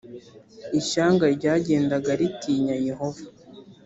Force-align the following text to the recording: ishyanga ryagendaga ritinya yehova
ishyanga 0.79 1.25
ryagendaga 1.37 2.11
ritinya 2.19 2.75
yehova 2.87 3.23